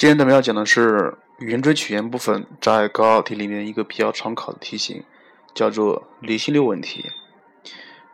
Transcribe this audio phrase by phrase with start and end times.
[0.00, 5.04] 今天咱们要讲的是圆锥曲线部分，在高考题里面一个比较常考的题型，
[5.52, 7.10] 叫做离心率问题。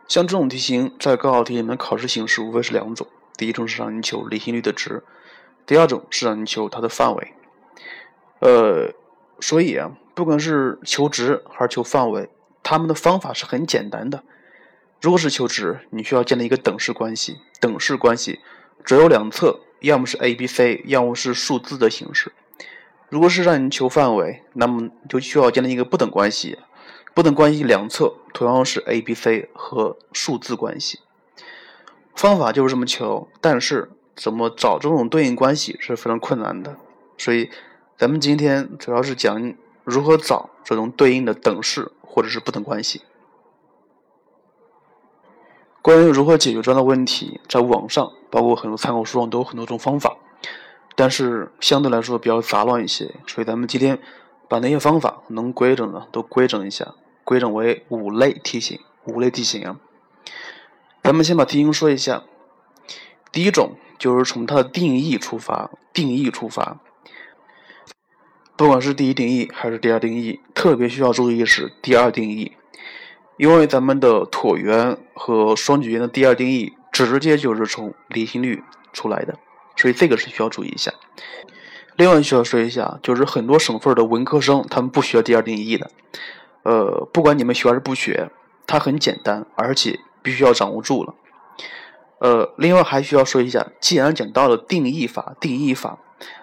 [0.05, 5.01] 像这种题型，在高考题里面考试形式无非是两种：第一种是让你求离心率的值，
[5.65, 7.33] 第二种是让你求它的范围。
[8.41, 8.93] 呃，
[9.39, 12.29] 所以啊，不管是求值还是求范围，
[12.63, 14.25] 它们的方法是很简单的。
[14.99, 18.41] 如果是求值，你需要建立一个等式关系，等式关系
[18.83, 19.61] 只有两侧。
[19.79, 22.31] 要么是 a、b、c，要么是数字的形式。
[23.09, 26.57] 如果是让你求范围，那么就需要建立一个不等关系。
[27.13, 30.99] 不等关系两侧同样是 a、b、c 和数字关系。
[32.15, 36.75] 方法就是这么求，但是怎么找这种对应关系是非常困难的。
[37.17, 37.49] 所以
[37.97, 43.01] 咱们今天主要是讲如何找这种对应的等式或者是不等关系。
[45.81, 50.17] 关于如何解决这样的问题，在网上包括很多参考书上都有很多种方法，
[50.95, 53.99] 但是相对来说比较杂乱一些，所以咱们今天
[54.47, 58.79] 把那些方法能规整的都规整一下，规整为五类题型。
[59.05, 59.79] 五类题型啊，
[61.01, 62.23] 咱们先把题型说一下。
[63.31, 66.81] 第一种就是从它的定义出发，定义出发，
[68.57, 72.51] 不管是第一定义还是第二定义，特别需要注意是第二定义。
[73.37, 76.73] 因为咱们的椭圆和双曲线的第二定义
[77.05, 79.37] 直接就是从离心率出来的，
[79.75, 80.91] 所以这个是需要注意一下。
[81.95, 85.91] 另外需要说一下，就是很多省份的文科生他们不学第二定义的，
[86.63, 88.29] 呃，不管你们学还是不学，
[88.65, 91.13] 它很简单，而且必须要掌握住了。
[92.19, 95.99] 呃，另外还需要说一下，既然讲到了定义法，定义法，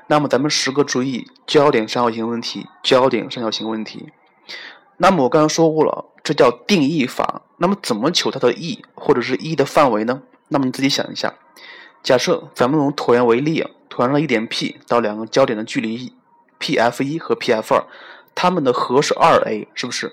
[0.09, 4.13] 那么咱们时刻注意焦点三角形问题，焦点三角形问题。
[4.99, 6.07] 那么我刚刚说过了。
[6.25, 7.43] 这叫定义法。
[7.59, 10.23] 那么怎么求它的 e 或者是 e 的范围呢？
[10.49, 11.35] 那么你自己想一下。
[12.03, 16.13] 假设咱们用椭圆为例，椭圆上一点 P 到两个焦点的距离
[16.59, 17.85] P(F 一和 P(F 二，
[18.35, 20.13] 它们的和是二 a，是不是？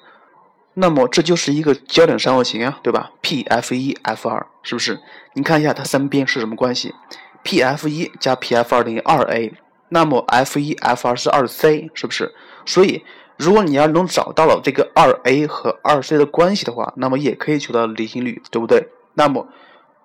[0.74, 5.00] 那么这就是一个焦点三角形啊，对吧？P(F 一 F 二，是不是？
[5.34, 6.96] 你看一下它三边是什么关系
[7.44, 9.54] ？P(F 一加 P(F 二等于二 a，
[9.90, 12.34] 那么 F 一 F 二是二 c，是不是？
[12.66, 13.04] 所以。
[13.38, 18.90] 如果你要能找到了这个二 a 和二 c 的关系的话，那么也可以求到离心率，对不对？
[19.16, 19.48] 那么，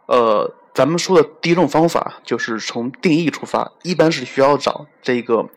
[0.07, 5.49] 呃，咱们说的第一种方法就是从定义出发，一般是需要找这个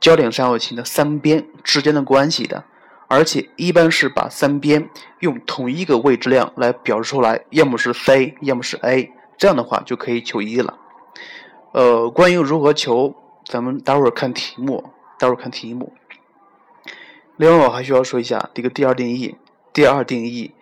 [0.00, 2.64] 焦点三角形的三边之间的关系的，
[3.08, 10.78] 而且一般是把三边用同一个未知量来表示出来，要么是 c，要么是 a，这样的话就可以求一了。
[11.72, 13.14] 呃，关于如何求，
[13.46, 15.92] 咱们待会儿看题目，待会儿看题目。
[17.36, 19.36] 另外，我还需要说一下这个第二定义。
[19.72, 20.54] 第二定义，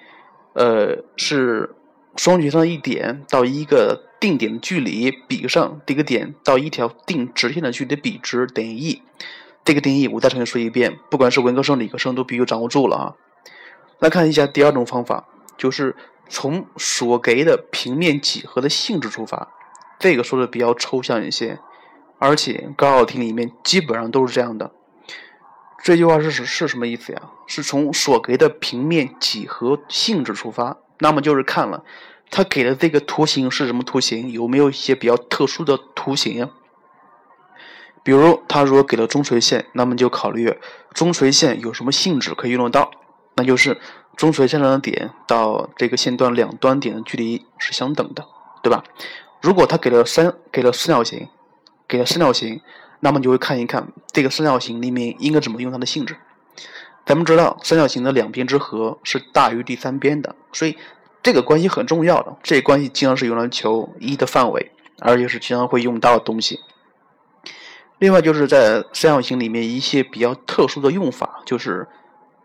[0.55, 1.75] 呃，是
[2.17, 9.03] 双曲线上一点到一个定点的距离比上这个点到一条定直线的距离的比值等于 e。
[9.65, 13.15] 这个定义我再重新说一遍，不管是文科生、理科生都必须掌握住了啊。
[13.99, 15.95] 来看一下第二种方法，就是
[16.29, 19.49] 从所给的平面几何的性质出发。
[20.01, 21.61] 这个说的比较抽象一些，
[22.19, 24.73] 而且高考题里面基本上都是这样的。
[25.85, 27.23] 这句话是是是什么意思呀？
[27.47, 31.85] 是从所给的平面几何性质出发，那么就是看了
[32.31, 36.49] 他给的这个图形是什么图形，有没有一些比较特殊的图形呀？
[38.05, 40.57] 比如他如果给了中垂线，那么就考虑
[40.95, 42.91] 中垂线有什么性质可以用得到，
[43.35, 43.81] 那就是
[44.17, 48.25] 中垂线上的点到这个线段两端点的距离是相等的，
[48.63, 48.85] 对吧？
[49.41, 51.29] 如果他给了三给了四角形，
[51.89, 52.61] 给了三角形。
[53.05, 56.17] 那么就会看一看这个三角形里面应该怎么用它的性质。
[57.05, 60.77] 咱们知道三角形的两边之和是大于第三边的，所以
[61.23, 62.37] 这个关系很重要的。
[62.43, 64.71] 这关系经常是用来求一的范围，
[65.01, 66.61] 而且是经常会用到的东西。
[67.99, 71.87] 另外就是在三角形里面一些比较特殊的用法，就是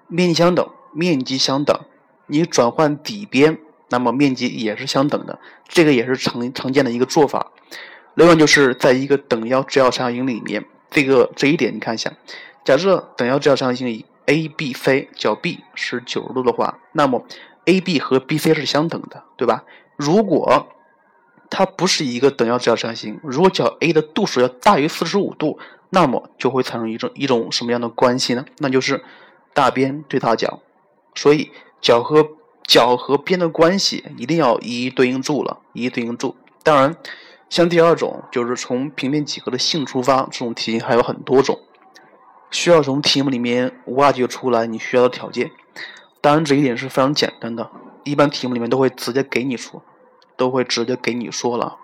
[0.08, 1.80] 面积相等，面积相等，
[2.28, 3.58] 你转换底边，
[3.90, 7.52] 那么面积也是相等的，这个也是常常见的一个做法。
[8.14, 12.12] 另外就是在一个等腰直角三角形里面，这个这一点你看一下，
[12.64, 13.88] 假设等腰直角三角形
[14.28, 17.26] A、B、C 角 B 是九十度的话，那么
[17.66, 19.66] A、B 和 B、C 是相等的，对吧？
[19.98, 20.68] 如果
[21.50, 25.60] 它不是一个等腰直角三角形，如果角 A 的度数要大于四十五度，
[25.90, 28.46] 那么就会产生一种一种什么样的关系呢？
[28.60, 29.04] 那就是
[29.54, 30.62] 大边对大角，
[31.16, 31.52] 所以
[31.82, 32.28] 角和
[32.64, 36.36] 角和边的关系一定要一一对应住了，一一对应住。
[36.64, 36.96] 当然。
[37.50, 41.58] 像第二种就是从平面几何的性出发，这种题还有很多种，
[42.52, 45.52] 需要从题目里面挖掘出来你需要的条件。
[46.22, 47.70] 当然这一点是非常简单的，
[48.04, 49.84] 一般题目里面都会直接给你说，
[50.36, 51.78] 都会直接给你说了。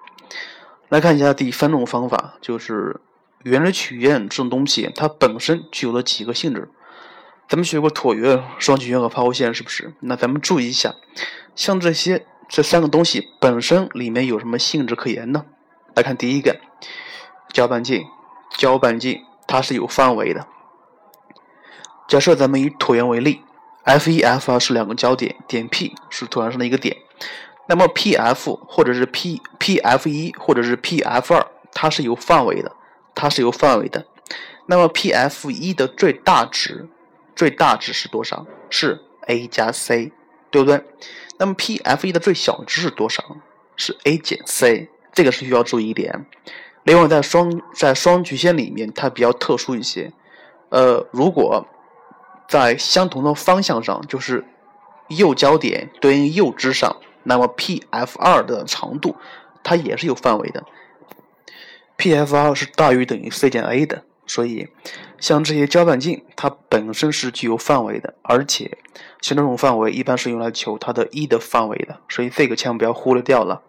[0.89, 3.00] 来看一下第三种方法，就是
[3.44, 6.69] 圆锥曲线这种东西，它本身具有了几个性质。
[7.48, 9.94] 咱们学过椭圆、双曲线和抛物线，是不是？
[10.00, 10.95] 那咱们注意一下，
[11.56, 15.45] 像这些这三个东西本身里面有什么性质可言呢？
[15.94, 16.60] 来看第一个，
[17.51, 18.06] 交半径，
[18.57, 19.21] 交半径
[19.53, 20.47] 它是有范围的。
[22.07, 23.44] 假设咱们以椭圆为例
[23.83, 26.97] ，F 一、F 二是两个交点，点 P 是椭圆上的一个点，
[27.67, 32.75] 那么 PF 或者是 P PF 一或者是 PF 二，它是有范围的，
[33.13, 34.07] 它是有范围的。
[34.65, 36.89] 那么 PF 一的最大值，
[37.35, 38.47] 最大值是多少？
[38.71, 40.11] 是 a 加 c，
[40.50, 40.83] 对不对？
[41.38, 43.23] 那么 PF 一的最小值是多少？
[43.75, 46.25] 是 a 减 c，这个是需要注意一点。
[46.83, 50.12] 另外，在双在双曲线里面，它比较特殊一些。
[50.69, 51.65] 呃，如果
[52.47, 54.44] 在相同的方向上，就是
[55.07, 59.15] 右交点对应右支上，那么 PF 二的长度
[59.63, 60.63] 它也是有范围的。
[61.97, 64.68] PF 二是大于等于 c 减 a 的，所以
[65.19, 68.77] 像这些交半径，它本身是具有范围的，而且
[69.21, 73.62] 像这种范围一般是用来求它的一的范围的，所以这个千万不要忽略掉了。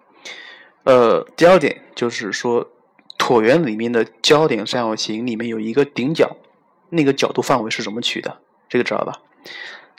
[0.84, 2.68] 呃，第二点就是说，
[3.24, 6.36] 椭圆里面的交点三角形里面有一个顶角，
[6.90, 8.36] 那个角度范围是怎么取的？
[8.68, 9.18] 这个知道吧？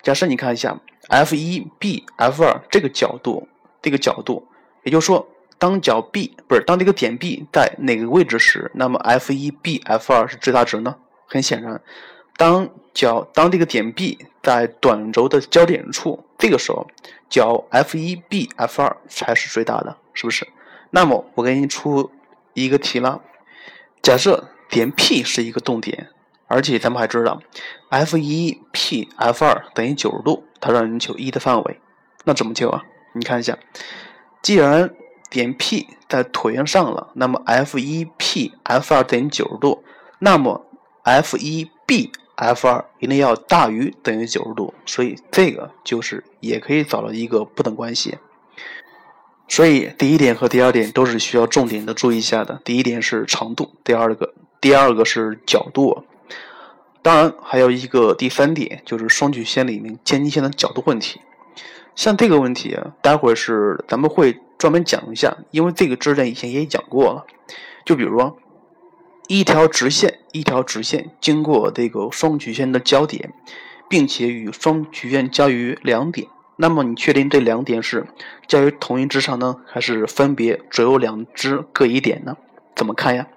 [0.03, 3.47] 假设你看一下 F 一 B F 二这个角度，
[3.81, 4.47] 这个角度，
[4.83, 5.27] 也就是说，
[5.57, 10.95] 当角 B 不是当这个点 B 在哪个位置时，那么 F 一 B F 二是最大值呢？
[11.25, 11.81] 很显然，
[12.37, 16.85] 当角当这个点 B 在短轴的交点处，这个时候
[17.27, 20.47] 角 F 一 B F 二才是最大的，是不是？
[20.91, 22.11] 那么我给你出
[22.55, 23.21] 一个题了，
[24.01, 26.09] 假设点 P 是一个动点。
[26.47, 27.41] 而且咱们还知道
[27.89, 31.79] ，F 一 P F 二等于九十度，它让人求一的范围，
[32.23, 32.83] 那怎么求啊？
[33.13, 33.57] 你看一下，
[34.43, 34.93] 既然
[35.31, 39.83] 点 P 在椭圆上了，那么 F 一 P F 二等于九十度，
[40.19, 40.63] 那么
[41.01, 48.19] F 一 B F 二一定要大于等于九十度，所以这个就是也可以找到一个不等关系。
[49.47, 52.59] 所以第一点和第二点都是需要重点的注意一下的。
[52.63, 56.03] 第一点是长度，第二个第二个是角度。
[57.01, 61.21] 当然，还有一个第三点，就是双曲线里面渐近线的角度问题。
[61.95, 67.25] 像这个问题，待会儿是咱们会专门讲一下，因为这个知识点以前也讲过了。
[67.85, 68.37] 就比如说，
[69.27, 73.31] 一条直线，一条直线经过这个双曲线的交点，
[73.87, 78.07] 并且与双曲线交于两点，那么你确定这两点是
[78.47, 82.37] 交于同一支上呢，还是分别只有两支各一点呢？
[82.75, 83.27] 怎么看呀？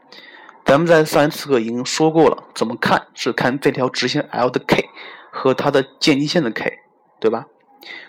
[0.65, 4.85] 咱们在上一次课已经说过了，怎么看是看这条直线 L 的 K
[5.31, 6.79] 和它的间近线的 K，
[7.19, 7.47] 对吧？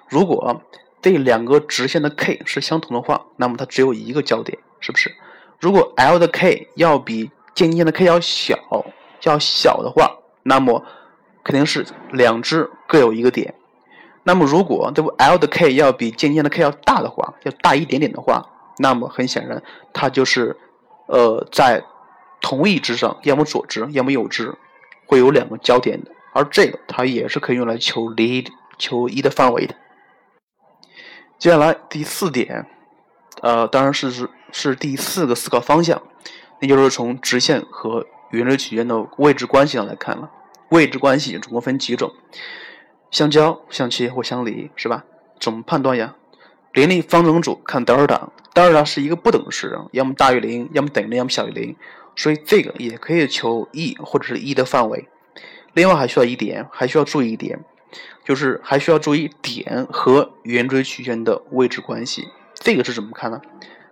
[0.09, 0.61] 如果
[1.01, 5.15] 这两个直线的 K 是相同的话，那么它只有一个交点，是不是？
[5.59, 8.57] 如果 L 的 K 要比间近线的 K 要小，
[9.23, 10.83] 要小的话，那么
[11.43, 13.55] 肯定是两只各有一个点。
[14.23, 18.45] 那么如果这个 L 的 K 要比间近的 K 要大的话，要大一点点的话，
[18.77, 19.61] 那么很显然
[19.93, 20.57] 它就是
[21.07, 21.83] 呃在。
[22.41, 24.55] 同一支上，要么左支，要么右支，
[25.05, 28.45] 会有两个交点的，而这个它也是可以用来求离
[28.77, 29.75] 求一的范围的。
[31.37, 32.65] 接下来第四点，
[33.41, 36.01] 呃，当然是是是第四个思考方向，
[36.61, 40.31] 那就是从直线和圆锥曲线的位置关系上来看了。
[40.69, 42.13] 位置关系总共分几种？
[43.11, 45.05] 相交、相切或相离，是吧？
[45.39, 46.15] 怎么判断呀？
[46.73, 51.75] 联立方程组看德尔塔，德尔塔是一个不等式，要么大于零，要么等于零，要么小于零。
[52.15, 55.07] 所以这个也可以求 e 或者是 e 的范围。
[55.73, 57.63] 另外还需要一点，还需要注意一点，
[58.25, 62.27] 就是还需要注意点和圆锥曲线的位置关系。
[62.55, 63.39] 这个是怎么看呢？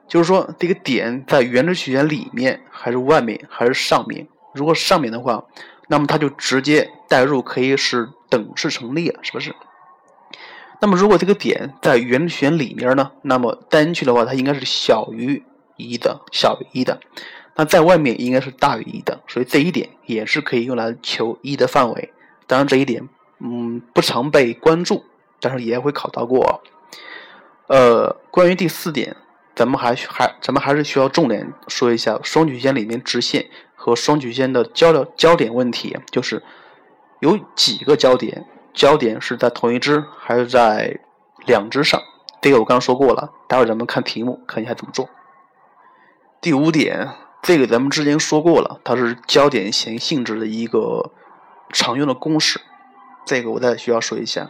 [0.07, 4.27] 就是说这个点在圆锥曲线里面还是外面还是上面？
[4.53, 5.43] 如果上面的话，
[5.87, 9.55] 那么它就直接代入可以是等式成立了，是不是？
[10.79, 13.11] 那么如果这个点在圆锥曲线里面呢？
[13.23, 15.43] 那么单曲的话，它应该是小于
[15.75, 16.99] 一的，小于一的。
[17.55, 22.13] 那在外面应该是大于一的，所以这一点也是可以用来求一的范围。
[22.45, 25.03] 当然这一点，嗯，不常被关注，
[25.41, 26.61] 但是也会考到过。
[27.65, 29.15] 呃，关于第四点，
[29.55, 36.43] 咱们还还咱们还是需要重点说一下双曲线里面直线和双曲线的交流焦点问题，就是
[37.19, 40.99] 有几个焦点，焦点是在同一支还是在
[41.45, 42.01] 两支上？
[42.41, 45.09] 这个我刚刚说过了，待会咱们看题目看一下怎么做。
[46.41, 47.09] 第五点。
[47.39, 51.11] 这个咱们之前说过了，它是焦点弦性质的一个
[51.71, 52.59] 常用的公式。
[53.25, 54.49] 这个我再需要说一下，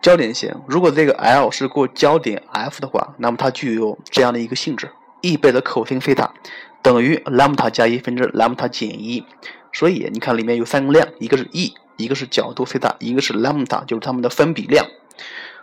[0.00, 4.90] 焦点弦如果这个 L 是过焦点 F 的话，那么它具有这样的一个性质
[5.20, 6.32] ：E 倍的 cos 西塔
[6.80, 9.26] 等于兰姆达加一分之兰姆达减一。
[9.72, 14.86] 所以你看里面有三个量，一个是 e，一个是角度 θ，一个是兰姆达，就是它们的分比量。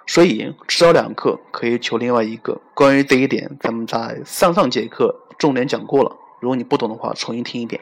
[0.07, 2.59] 所以迟到两课可以求另外一个。
[2.73, 6.17] 关于这一点，咱们在上上节课重点讲过了。
[6.39, 7.81] 如果你不懂的话，重新听一遍。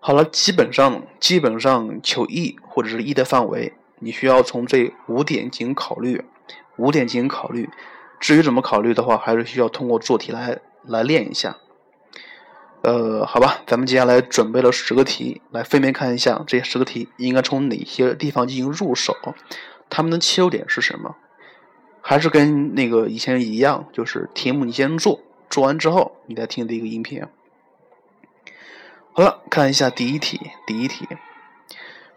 [0.00, 6.24] 好了，基本上基本上求 e 或者是 e 的范围，你需要从这五点进行考虑，
[6.76, 7.68] 五点进行考虑。
[8.18, 11.58] 至于怎么考虑的话，还是需要通过做题来来练一下。
[12.86, 19.12] 呃，好吧，咱们接下来准备了十个题，来分别看一下这十个题应该从哪些地方进行入手，
[19.90, 21.16] 它们的切入点是什么？
[22.00, 27.24] 还是跟那个以前一样，就是题目你先做，做完之后你再听这个音频。
[29.12, 30.40] 好了，看一下第一题。
[30.64, 31.08] 第一题，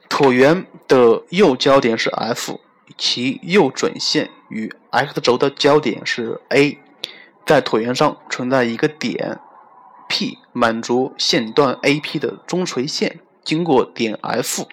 [0.08, 2.60] 椭圆的右交点是 F，
[2.96, 6.78] 其右准线与 x 轴的交点是 A，
[7.44, 9.40] 在椭圆上存在一个点
[10.10, 14.68] P，满足线段 AP 的中垂线经过点 F，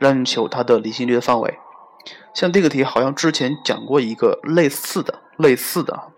[0.00, 1.58] 让你求它的离心率的范围。
[2.34, 6.10] 像这个题好像之前讲过一个类似的，类似的。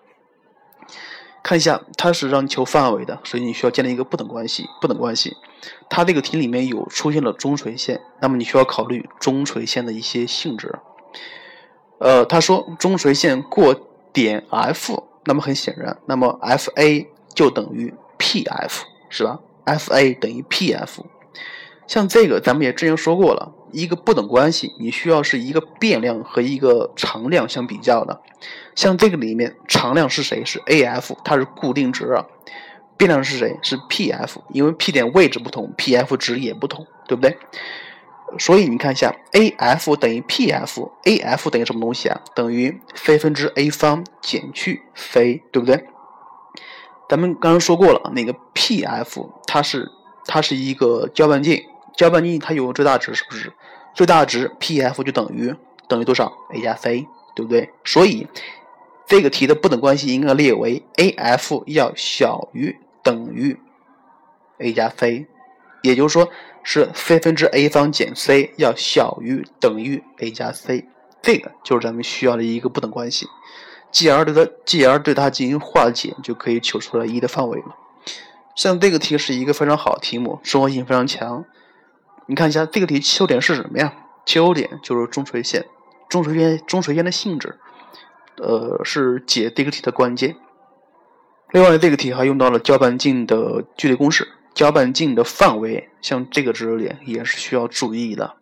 [1.43, 4.69] 看一下，它是让你求范围的，所以你需要建立一个不等关系。
[4.81, 5.37] 不等关系，
[5.91, 10.79] 它这个题里面有出现了中垂线，那么你需要考虑中垂线的一些性质。
[11.99, 13.75] 呃，他说中垂线过
[14.13, 17.93] 点 F，那么很显然，那么 FA 就等于
[18.23, 21.01] PF，是吧？FA 等于 PF。
[21.89, 28.23] 像这个，咱们也之前说过了，一个不等关系，你需要是一个变量和一个常量相比较的。
[28.77, 30.45] 像这个里面，常量是谁？
[30.45, 32.25] 是 AF，它是固定值啊。
[32.97, 33.59] 变量是谁？
[33.63, 37.37] 是 PF，因为 P 点位置不同，PF 值也不同，对不对？
[38.39, 42.21] 所以你看一下，AF 等于 PF，AF 等于什么东西啊？
[42.35, 45.85] 等于 c 分之 A 方减去 c，对不对？
[47.13, 49.87] 咱们刚刚说过了，那个 PF 它是
[50.25, 51.63] 它是一个交半径。
[51.95, 53.53] 交半径它有最大值，是不是？
[53.95, 55.55] 最大值 P_F 就等于
[55.87, 57.69] 等于多少？A 加 C，对不对？
[57.85, 58.27] 所以
[59.07, 63.61] 这个题的不等关系应该列为 A_F 要小于等于
[64.57, 65.27] A 加 C，
[65.83, 66.31] 也就是说
[66.63, 70.87] 是 C 分之 A 方减 C 要小于等于 A 加 C，
[71.21, 73.27] 这个就是咱们需要的一个不等关系。
[73.93, 77.77] 继而对它继而对它进行化解，就可以求出来一的范围了。
[78.57, 81.45] 像这个题是一个非常好的题目，生活性非常强。
[82.27, 83.93] 你看一下这个题切入点是什么呀？
[84.25, 85.67] 切入点就是中垂线，
[86.09, 87.59] 中垂线中垂线的性质，
[88.39, 90.37] 呃，是解这个题的关键。
[91.51, 98.37] 另外，这个题还用到了交半径的距离公式，交半径的范围，像这个知识点也是需要注意的。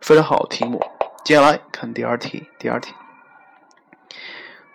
[0.00, 0.80] 非常好题目。
[1.24, 2.94] 接下来看第二题，第二题，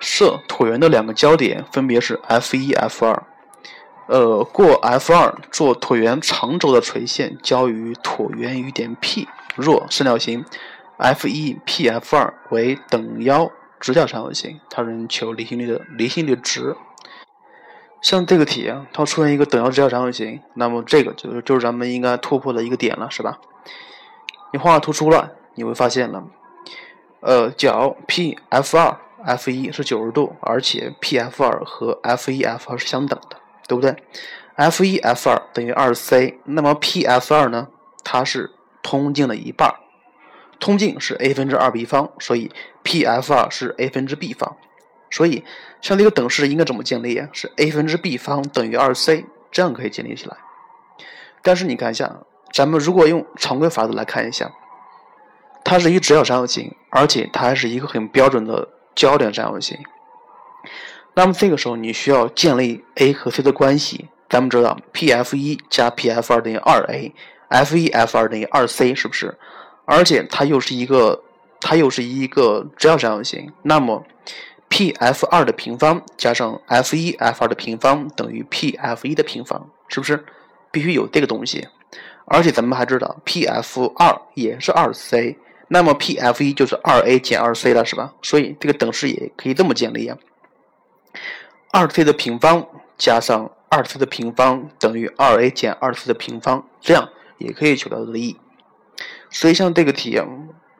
[0.02, 3.24] 设椭圆的两个交点分别是 F 一、F 二。
[4.08, 10.44] 呃，过 F 二做椭圆长轴的垂线交于椭圆与点 P，若三角形
[10.98, 16.76] F 一 P F 二为等腰直角三角形，它能求离心率的离心率值。
[18.02, 23.40] 像这个题啊，它出现一个等腰直角三角形，那么这个就是就是咱们应该突破的一个点了，是吧？
[24.52, 26.26] 你画图出来，你会发现了，
[27.22, 33.38] 呃，角 P F 二 F 一是九十度，而且 P F 二和 F 一 F 二是相等的。
[33.68, 33.96] 对不对
[34.56, 37.70] ？F 一 F 二等于二 C，那么 P F 二呢？
[38.04, 38.52] 它是
[38.84, 39.74] 通径的一半，
[40.60, 42.52] 通径是 a 分之二 b 方，所以
[42.84, 44.58] P F 二是 a 分之 b 方。
[45.10, 45.46] 所以
[45.80, 47.30] 像这个等式应该怎么建立呀？
[47.32, 50.36] 是 a 分之 b 方等于二 C，这样可以建立起来。
[51.42, 52.14] 但是你看一下，
[52.52, 54.52] 咱们如果用常规法则来看一下，
[55.64, 59.78] 它是一直角三角形，而且它还是一个很标准的交点三角形。
[61.14, 64.08] 那么这个时候你需要建立 a 和 c 的关系。
[64.30, 69.38] 咱们知道 P F 一加 P F 二等于二 a，F 一 F 二等于二 c，是不是？
[69.84, 71.22] 而且它又是一个
[71.60, 73.52] 它又是一个直角三角形。
[73.64, 74.06] 那么
[74.70, 80.24] P F 二的平方加上 F 一 F 二的平方等于 P F 一的平方，是不是？
[80.72, 81.68] 必须有这个东西。
[82.24, 85.38] 而且咱们还知道 P F 二也是二 c，
[85.74, 88.14] 那么 P F 一就是二 a 减二 c 了，是吧？
[88.22, 90.18] 所以这个等式也可以这么建立啊。
[91.72, 98.36] 二 c 的平方加上二 c 的平方等于二 a 减二 c 的平方，这样也可以求到这个 e。
[99.30, 100.22] 所以像这个题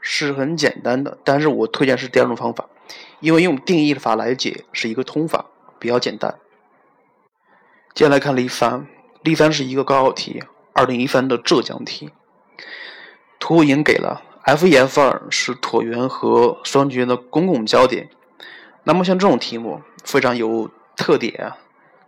[0.02, 2.68] 是很简单的，但是我推荐是第二种方法，
[3.22, 5.46] 因为用定义法来解是一个通法，
[5.80, 6.36] 比较简单。
[7.94, 8.88] 接下来看例三，
[9.24, 10.44] 例三是一个高考题，
[10.74, 12.10] 二零一三的浙江题。
[13.40, 18.10] 图已经给了，F 一 F 二是椭圆和双曲线的公共交点。
[18.84, 21.54] 那么像这种题目非常有特点，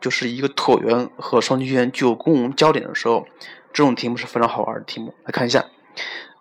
[0.01, 3.27] 就是一个椭圆和双曲线具有公共交点的时候，
[3.71, 5.13] 这种题目是非常好玩的题目。
[5.23, 5.65] 来看一下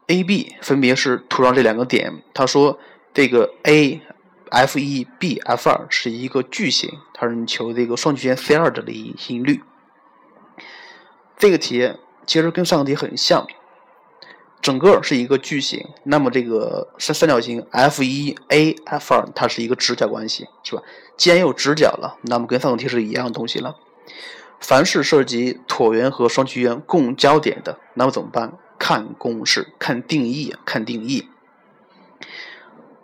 [0.06, 2.22] ，A、B 分别是图上这两个点。
[2.32, 2.78] 他说
[3.12, 4.00] 这个 A、
[4.50, 9.62] F 一、B、F 二是一个矩形，他让你求这个双曲线 C 二的离心率。
[11.36, 11.94] 这个题
[12.26, 13.46] 其实跟上个题很像。
[14.62, 20.82] 整个是一个矩形，那么这个三三角形 F 一 A F 二它是一个直角关系，是吧？
[21.16, 23.76] 既然有直角了，那么跟上个题是一样的东西了。
[24.60, 28.56] 凡是涉及椭圆和双曲线共交点的，那么怎么办？
[28.78, 31.28] 看公式，看定义，看定义。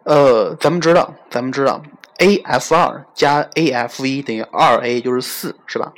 [0.05, 1.83] 呃，咱们知道，咱们知道
[2.19, 5.93] A F 二加 A F 一等于二 A 就是四，是吧？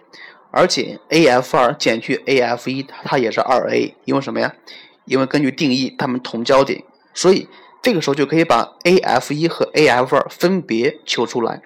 [0.51, 4.55] 而且 A F 二减去 A F 一，它也是二 A，因为什么呀？
[5.11, 7.49] 因为根据定义，它们同交点，所以
[7.83, 11.61] 这个时候就可以把 A F 一和 A F 二分别求出来。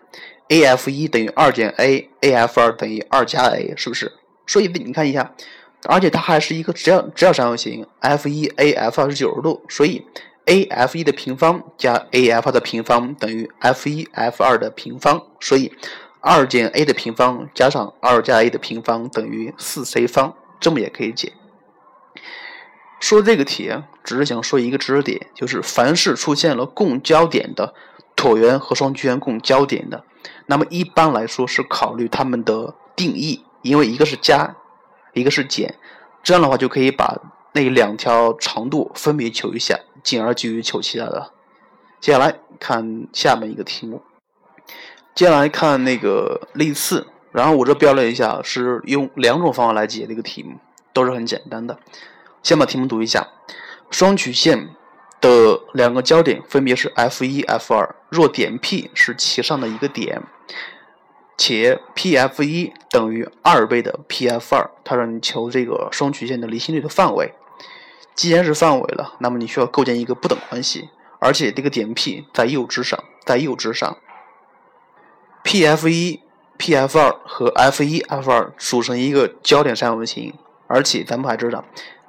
[0.48, 4.10] A F 一等于二减 A，A F 二等于二加 A，是不是？
[4.46, 5.34] 所以你看一下，
[5.86, 10.02] 而且它还是一个直角直角三角形，F 一 A F 二是九十度，所以
[10.46, 15.70] A F 一的平方加 A F 二的平方等于 F 一 F 二的平方，所以
[16.20, 21.32] 二减 A 的平方加上二加 A 的平方等于四 C 方，这么也可以解。
[23.04, 23.70] 说这个题，
[24.02, 27.74] 只是想说一个知识点，就是凡是出现了共交点的
[28.16, 30.04] 椭圆和双曲线共交点的，
[30.46, 34.56] 那么一般来说是考虑它们的定义，因为一个是加，
[35.12, 35.74] 一个是减，
[36.22, 37.20] 这样的话就可以把
[37.52, 41.30] 那两条长度分别求一下，进而继续求其他的。
[42.00, 44.00] 接下来看下面一个题目，
[45.14, 50.58] 接下来看那个例四，然后我这标了一下，是用两种方法来解这个题目，
[50.94, 51.78] 都是很简单的。
[52.44, 53.26] 先把题目读一下：
[53.90, 54.68] 双曲线
[55.18, 57.96] 的两个交点分别是 F 一、F 二。
[58.10, 60.22] 若点 P 是其上的一个点，
[61.38, 67.32] 且 PF 一等于二倍的 PF 二，它让你求这个双曲线的离心率的范围。
[68.14, 73.96] 既然是范围了，那么你需要构建一个不等关系，而且这个点 P 在右支上，在右支上。
[75.42, 76.20] PF 一、
[76.58, 80.34] PF 二和 F 一、F 二组成一个交点三角形，
[80.66, 81.64] 而且咱们还知道。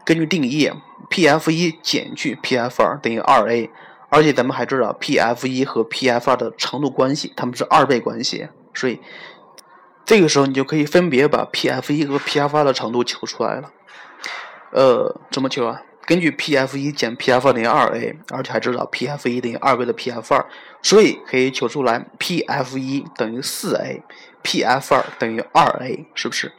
[0.06, 0.72] 根据定义
[1.10, 3.72] ，P_F 一减去 P_F 二等于二 A，
[4.10, 9.02] 而且咱们还知道 P_F 一和 P_F 二的长度关系，它们是二倍关系，所以
[10.06, 13.72] 这个时候你就可以分别把 P_F 一和 P_F 二的长度求出来了。
[14.72, 15.82] 呃，怎么求啊？
[16.06, 20.46] 根据 P_F 一减 P_F 二等于二 A，而且还知道 P_F 一等于二倍的 P_F 二，
[20.84, 26.52] 所以可以求出来 P_F 一等于四 A，P_F 二等于二 A，是不是？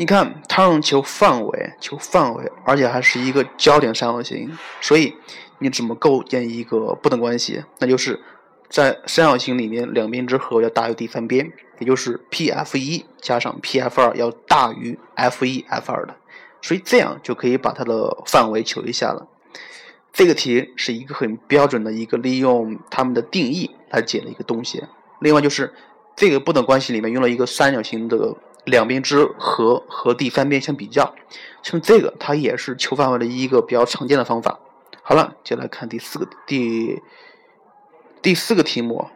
[0.00, 5.14] 你看，它让求范围，求范围，而且还是一个交点三角形，所以
[5.58, 7.62] 你怎么构建一个不等关系？
[7.80, 8.18] 那就是
[8.70, 16.16] 在三角形里面两边之和要大于第三边，也就是 P_F 一加上 P_F 二要大于 F 一 F 二的，
[16.62, 19.28] 所以这样就可以把它的范围求一下了。
[20.14, 24.82] 这个题是一个很标准的一个利用它们的定义来解的一个东西。
[25.18, 25.74] 另外就是
[26.16, 28.34] 这个不等关系里面用了一个三角形的。
[28.64, 31.14] 两边之和和第三边相比较，
[31.62, 34.60] 像这个它也是求范围的一个比较常见的方法。
[35.02, 37.02] 好了，接下来看第四个第
[38.22, 39.08] 第四个题目，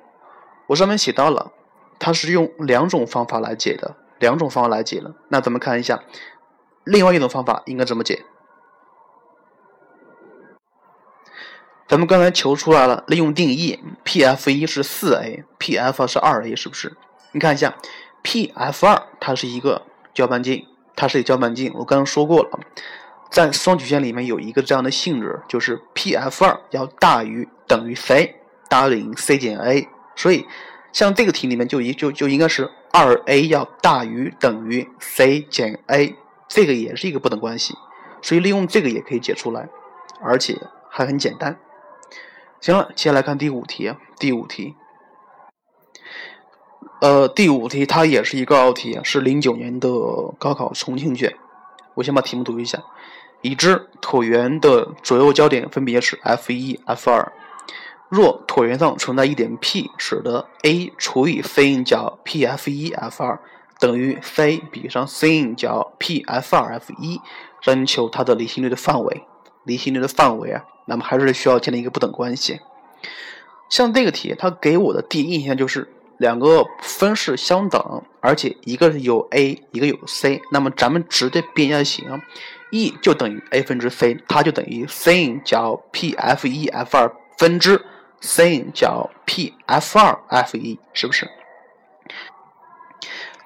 [0.68, 1.52] 我上面写到了，
[1.98, 5.14] 它是用两种方法来解的，两种方法来解的。
[5.28, 6.02] 那咱们看一下，
[6.84, 8.24] 另外一种方法应该怎么解？
[11.86, 16.96] 咱们刚才求出来了，利用定义，P_F 一是四 A，P_F 是二 A，是不是？
[17.32, 17.76] 你看一下。
[18.24, 19.82] P_F 二它是一个
[20.12, 21.70] 交半径，它是一个交半径。
[21.74, 22.58] 我刚刚说过了，
[23.30, 28.36] 在双曲线里面有一个这样的性质，就是 P_F 二要大于等于 C，
[28.68, 29.86] 大于 C 减 A。
[30.16, 30.46] 所以
[30.92, 36.16] 像这个题里面就一就就应该是二 A 要大于等于 C 减 A，
[36.48, 37.74] 这个也是一个不等关系。
[38.22, 39.68] 所以利用这个也可以解出来，
[40.22, 40.58] 而且
[40.88, 41.58] 还很简单。
[42.60, 44.76] 行了，接下来看第五题，第五题。
[47.00, 49.88] 呃，第五题它也是一个奥题，是零九年的
[50.38, 51.36] 高考重庆卷。
[51.94, 52.82] 我先把题目读一下：
[53.42, 57.32] 已知椭圆的左右交点分别是 F 一、F 二。
[58.08, 63.38] 若椭圆上存在一点 P，使得 A 除以 sin 角 PF 一 F 二
[63.78, 67.20] 等于 C 比上 sin 角 PF 二 F 一，
[67.60, 69.24] 征求它的离心率的范围。
[69.64, 72.60] 离心率的范围啊，那么还是需要建立一个不等关系。
[73.68, 75.90] 像这个题，它给我的第一印象就是。
[76.18, 82.22] 两个分式相等，而且一个是有 a，一个有 c，那么咱们直接变一下形
[82.70, 87.84] ，e 就等于 a 分之 c，它就等于 sin 角 pf 一 f 二分之
[88.20, 91.28] sin 角 pf 二 f 一，是不是？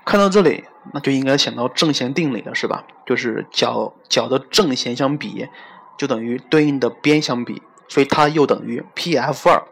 [0.04, 2.84] 看到这里，那就应该想到正弦定理了，是吧？
[3.06, 5.48] 就是角角的正弦相比，
[5.96, 9.62] 就等于对应的边相比，所以它又等于 P F 二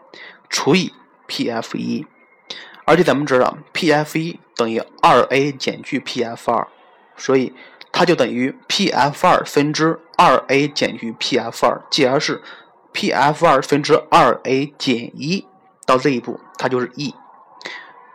[0.48, 0.92] 除以
[1.26, 2.06] P F 一。
[2.87, 6.66] 而且咱们知道，P F 一等于二 A 减去 P F 二，
[7.16, 7.53] 所以
[7.92, 12.40] 它就等于 P F 二分之二 A 减去 P F 二，既然是
[12.92, 15.46] P F 二分之二 A 减一。
[15.85, 17.14] 到这一步，它就是 E。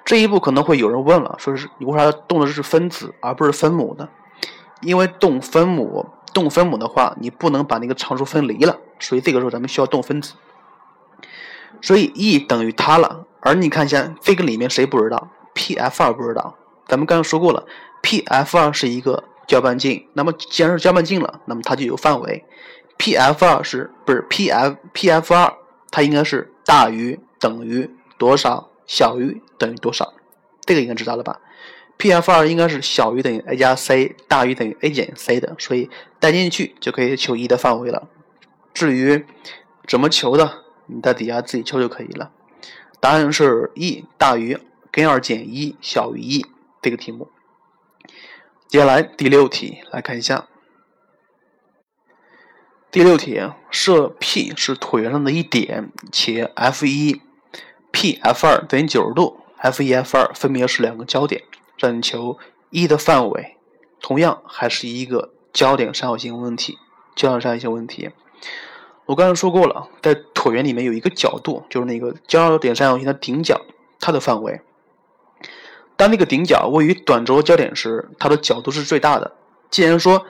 [0.03, 4.09] 这一步可能会有人问了，说是你为啥动的是分子而不是分母呢？
[4.81, 10.33] 因为动分母，动分母的话，你不能把那个常数分离了，所以这个时候咱们需要动分子。
[11.81, 13.25] 所以 E 等于它了。
[13.41, 16.55] 而你看一下这个里面谁不知道？P F 二不知道。
[16.87, 17.65] 咱们刚刚说过了
[18.01, 20.07] ，P F 二是一个交半径。
[20.13, 22.45] 那么既然是交半径了，那么它就有范围。
[22.97, 25.53] P F 二是不是 P F P F 二？
[25.89, 28.69] 它应该是大于等于多少？
[28.87, 30.13] 小于等于多少？
[30.65, 31.39] 这个应该知道了吧
[31.97, 38.07] ？P F 二应该是小于等于 a 加 c，大于等于 a 减 c 的，所以代进去就可以求 E 的范围了。
[38.73, 39.25] 至于
[39.87, 42.31] 怎么求的，你在底下自己求就可以了。
[43.01, 44.59] 答案是 E 大于
[44.91, 46.45] 根二减一小于一
[46.81, 47.29] 这个题目。
[48.67, 50.47] 接下来第六题来看一下。
[52.91, 57.21] 第六题，设 P 是椭圆上的一点，且 F 一、
[57.91, 61.41] P、F 二等于九十度，F 一、F 二分别是两个焦点，
[61.77, 62.37] 让你求
[62.69, 63.57] E 的范围。
[64.01, 66.77] 同样还是一个焦点三角形问题，
[67.15, 68.11] 焦点三角形问题。
[69.05, 73.61] 我刚才说过了，在椭圆里面有一个角度，就是那个焦点三角形的顶角，
[73.99, 74.59] 它的范围。
[75.95, 79.35] 当那个顶角位于短轴焦点时，它的角度是最大的。
[79.69, 80.25] 既然说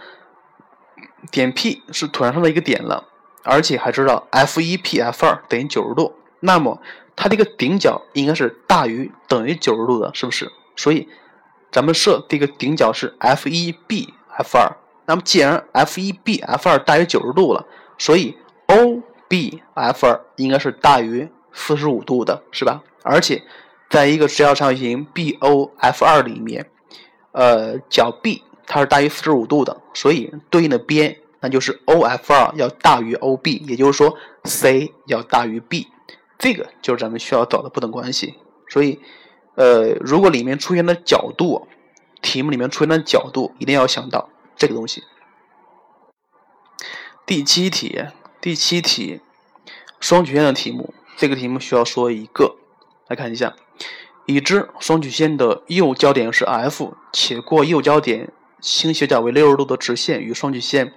[1.31, 3.07] 点 P 是椭圆上的一个点了，
[3.43, 6.81] 而且还知道 F 一 P F 二等于九十度，那么
[7.15, 10.51] 它这个顶角应该是大于等于九十度的，是不是？
[10.75, 11.07] 所以
[11.71, 14.75] 咱们设这个顶角是 F 一 B F 二。
[15.05, 17.65] 那么既然 F 一 B F 二大于九十度了，
[17.97, 18.35] 所以
[18.67, 22.83] O B F 二应该是大于四十五度的，是吧？
[23.01, 23.41] 而且，
[23.89, 26.69] 在一个直角三角形 B O F 二里面，
[27.31, 35.87] 呃，角 B 它是大于四十五度的，所以对应的边那就是 O F 二要大于 O B，也就是说 C 要大于 B，
[36.37, 38.35] 这个就是咱们需要找的不等关系。
[38.67, 38.99] 所以，
[39.55, 41.69] 呃，如果里面出现的角度，
[42.21, 45.01] 题目里面出现的角度，一定要想到这个东西。
[47.25, 48.03] 第七题。
[48.41, 49.21] 第七题，
[49.99, 50.95] 双曲线的题目。
[51.15, 52.55] 这个题目需要说一个，
[53.07, 53.55] 来看一下：
[54.25, 60.91] 已知双曲线的右交点是 F，且过右交点倾斜角为六十度的直线与双曲线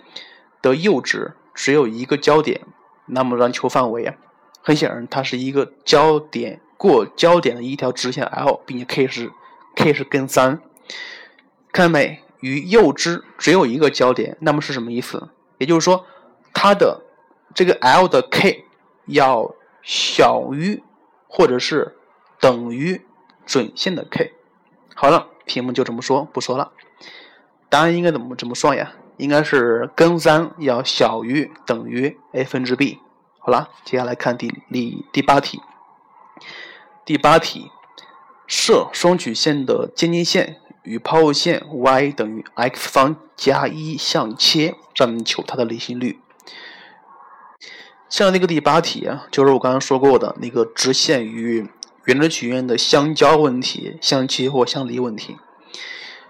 [0.63, 2.63] 的右值只有一个交点，
[3.05, 4.15] 那么让求范围啊。
[4.63, 9.31] 很显然，它是一个焦点过焦点的一条直线 L，并且 K 是
[9.77, 10.63] K 是根三。
[11.71, 12.23] 看到没？
[12.41, 15.29] 与右支只有一个交点，那么是什么意思？
[15.59, 16.07] 也就是说，
[16.55, 17.03] 它的
[17.55, 18.65] 这个 L 的 K
[19.07, 20.83] 要小于
[21.29, 21.97] 或者是
[22.41, 23.01] 等于
[23.47, 24.33] 准线的 K。
[24.95, 26.73] 好了，题目就这么说，不说了。
[27.69, 28.93] 答案应该怎么怎么算呀？
[29.17, 32.99] 应该是根三要小于等于 a 分之 b。
[33.39, 35.61] 好了，接下来看第第第八题。
[37.05, 37.71] 第八题，
[38.47, 46.19] 设双曲线的渐近线与抛物线 y 等于 x 方加一相切，让你求它的离心率。
[48.17, 51.69] 像那个第八题啊，就是我刚刚说过的那个直线与
[52.05, 55.37] 圆锥曲线的相交问题、相切或相离问题。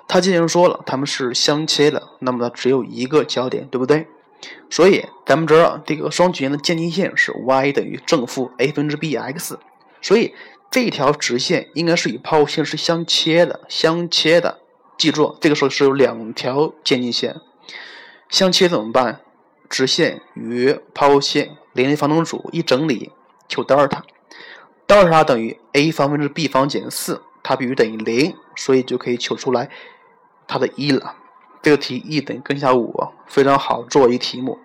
[0.08, 4.06] 他既然说了他们是相切的，那么它只有一个交点，对不对？
[4.70, 9.58] 所以咱们知道这个双曲线的渐近线是 y 等于正负 a 分之 b(x)，
[10.00, 10.34] 所以
[10.70, 14.60] 这条直线应该是与抛物线是相切的，相切的。
[14.96, 17.36] 记住，这个时候是有两条渐近线，
[18.30, 19.20] 相切怎么办？
[19.68, 21.58] 直线与抛物线。
[21.74, 23.10] 联立方程组一整理，
[23.48, 24.04] 求德尔塔，
[24.86, 29.68] 德尔塔等于 a 方分之 b 方减四，它必须等于零，所以就可以求出来
[30.46, 31.16] 它的一了。
[31.60, 34.60] 这个题 e 等于根下五，非常好做一题目。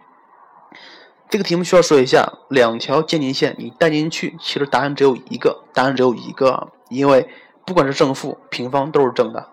[1.30, 7.28] 这个题目需要说一下，两条渐近线你带进去，其实答案只有一个，答案只有一个，因为
[7.66, 9.50] 不管是正负、平方都是正的。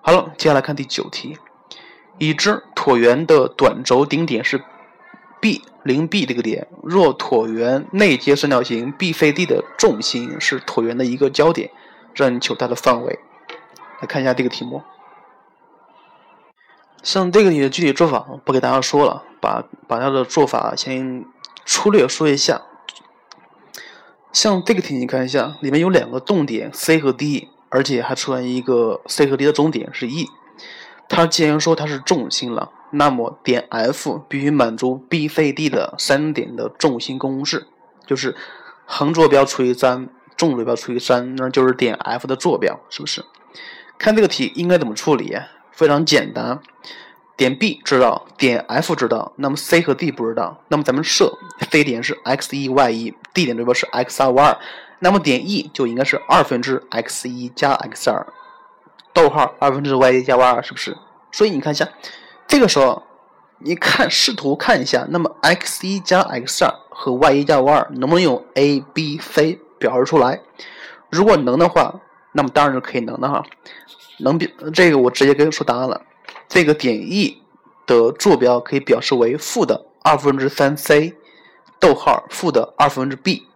[0.00, 1.36] 好了，接下来看第九题，
[2.16, 4.64] 已知椭圆的短轴顶点是。
[5.42, 11.70] B 零 B 这个点，若椭圆内接三角形 BCD 的重心是椭圆的一个焦点，
[12.14, 13.18] 让你求它的范围。
[14.00, 14.82] 来看一下这个题目。
[17.02, 21.24] 像这个题的具体做法，不给大家说了，把把它的做法先
[21.64, 22.62] 粗略说一下。
[24.32, 30.26] 像这个题，你看一下，里面有两个动点 C 和 D，而且还出现一个 C 和 D 的中点是 E。
[31.08, 37.66] 它既然说它是重心了，那么点 F 必须满足 B、C、D 的三点的重心公式，
[38.06, 38.36] 就是
[38.84, 43.24] 横坐标除以三，纵坐标除以三，那就是点 F 的坐标，是不是？
[43.98, 45.36] 看这个题应该怎么处理？
[45.72, 46.60] 非常简单。
[47.36, 50.62] 点 B 知道，点 F 知道，那么 C 和 D 不知道。
[50.68, 51.38] 那么咱们设
[51.70, 54.58] C 点是 x 一 y 一，D 点坐标是 x 二 y 二，
[54.98, 58.26] 那么点 E 就应该是二分之 x 一加 x 二，
[59.14, 60.98] 逗号二分之 y 一加 y 二，是不是？
[61.32, 61.88] 所以你看一下，
[62.50, 63.00] 这个时候
[63.58, 70.40] 你看试图看一下，那么 x 一加 x 二和 y 一加 y 二能不能用 A、B、C 表示出来？
[71.10, 72.00] 如果能的话，
[72.32, 73.44] 那么当然是可以能的哈。
[74.18, 76.02] 能比这个我直接跟你说答案了。
[76.48, 77.40] 这个点 E
[77.86, 81.14] 的坐标可以表示为负的二分之三 c，
[81.78, 83.46] 逗号负的二分之 b。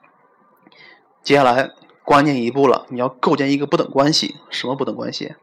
[1.25, 1.73] 接下来
[2.05, 4.37] 关键一步了，你要构建一个不等关系。
[4.51, 5.35] 什么不等关系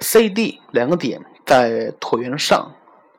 [0.00, 2.72] ？C、D 两个点在椭圆上，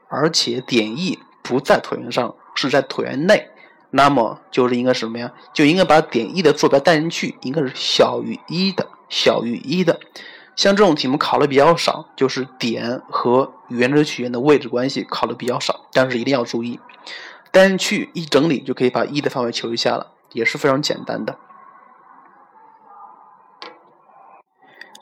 [0.07, 3.49] 而且点 E 不在椭圆上，是在椭圆内。
[3.91, 5.31] 那么就是应该什么呀？
[5.53, 9.99] 就应该把点 E 的坐标带进去，应该是小于一的，小于一的。
[10.55, 16.79] 像这种题目考的比较少，就是点和圆锥曲线的位置关系考的比较少，但是一定要注意，
[17.51, 21.37] 带进去一整理就可以把 E 的范围求一下了，也是非常简单的。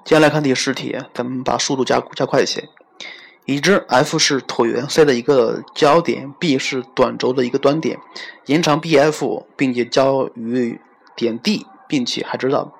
[0.03, 2.69] 接下来看第十题，咱们把速度加加快一些。
[3.45, 7.99] 已知 F 是椭圆 C 的一个交点，B 是短轴的一个端点，
[8.45, 10.79] 延长 BF，并且交于
[11.15, 12.73] 点 D，并且还知道，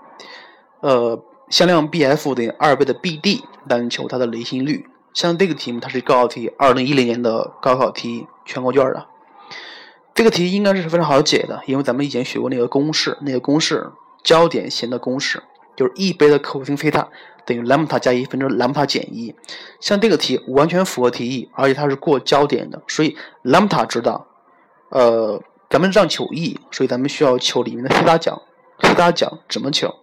[0.81, 1.23] 呃。
[1.49, 4.87] 向量 BF 等于二倍的 BD，但求它的离心率。
[5.13, 9.05] 像这个题目，它是高考题，二零一零年的高考题，全国卷的。
[10.15, 13.91] 这个题应该是非常好解的，因为咱们以前学过那个公式，那个公式
[14.23, 15.43] 焦点弦的公式
[15.75, 17.07] 就是 E 倍的 cos 西塔
[17.45, 19.33] 等于兰姆达加一分之兰姆达减一。
[19.79, 24.27] 像这个题完全符合题意，而且它是过焦点的，所以兰姆达知道。
[24.89, 28.43] 呃，咱们让求 E，所以咱们需要求里面的西塔角。
[28.83, 29.95] 西塔角怎么求？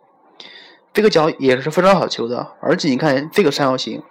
[0.93, 4.03] 这个角也是非常好求的，而且你看这个三角形，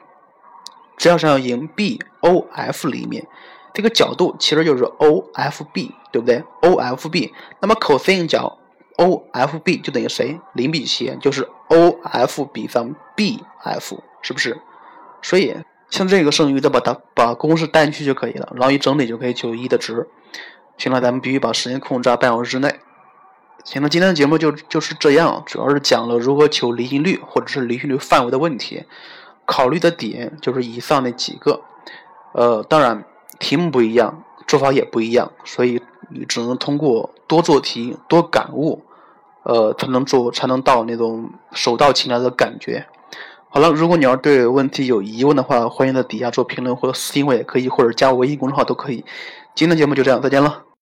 [0.95, 3.27] 直角三角形 BOF 里面，
[3.73, 8.58] 这个角度其实就是 OFB，对不对？OFB，那么 cosine 角
[8.99, 10.37] OFB 就等于谁？
[10.53, 14.61] 零比七，就是 OF 比上 BF，是不是？
[15.21, 15.55] 所以
[15.89, 20.09] 像这个剩余的，把它把公式带进去就可以了，然后一整理就可以求一的值。
[20.77, 22.79] 行了，咱们必须把时间控制在半小时之内。
[23.63, 28.83] 行，了今天的节目就就是这样，主要是讲了如何求离心率或者是离心率范围的问题，
[29.45, 31.61] 考虑的点就是以上那几个。
[32.33, 33.05] 呃，当然
[33.39, 38.83] 题目不一样，做法也不一样，所以你只能通过多做题、多感悟，
[39.49, 42.85] 呃，才能做，才能到那种手到擒来的感觉。
[43.49, 49.03] 好了，如果你要对问题有疑问的话，欢迎在底下做评论或者私信我也可以，或者加我微信公众号都可以。
[49.55, 50.68] 今天的节目就这样，再见了。